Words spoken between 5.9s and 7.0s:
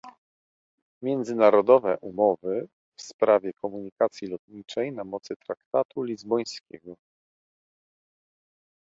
lizbońskiego